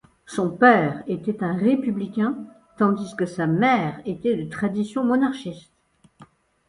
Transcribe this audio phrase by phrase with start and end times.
[0.25, 2.35] Son père était un républicain
[2.75, 5.71] tandis que sa mère était de tradition monarchiste.